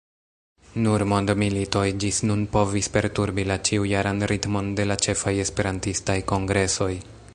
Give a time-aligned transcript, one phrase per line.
[0.85, 6.91] Nur mondmilitoj ĝis nun povis perturbi la ĉiujaran ritmon de la ĉefaj esperantistaj kongresoj.